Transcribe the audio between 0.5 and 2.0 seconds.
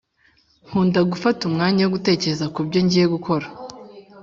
Nkunda gufata umwanya wo